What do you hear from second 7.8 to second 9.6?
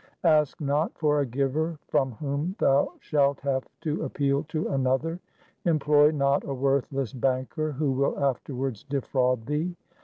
will afterwards defraud